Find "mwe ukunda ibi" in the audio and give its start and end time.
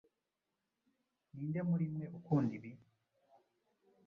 1.93-2.71